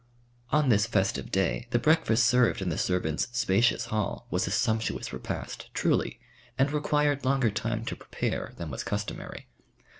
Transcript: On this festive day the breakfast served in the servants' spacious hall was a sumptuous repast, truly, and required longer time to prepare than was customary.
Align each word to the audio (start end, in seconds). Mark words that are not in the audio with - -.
On 0.49 0.69
this 0.69 0.87
festive 0.87 1.29
day 1.29 1.67
the 1.69 1.77
breakfast 1.77 2.25
served 2.25 2.59
in 2.63 2.69
the 2.69 2.77
servants' 2.79 3.27
spacious 3.33 3.85
hall 3.93 4.25
was 4.31 4.47
a 4.47 4.49
sumptuous 4.49 5.13
repast, 5.13 5.69
truly, 5.75 6.19
and 6.57 6.71
required 6.71 7.23
longer 7.23 7.51
time 7.51 7.85
to 7.85 7.95
prepare 7.95 8.53
than 8.57 8.71
was 8.71 8.83
customary. 8.83 9.47